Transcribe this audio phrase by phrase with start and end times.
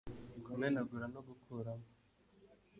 [0.45, 1.87] kumenagura no gukuramo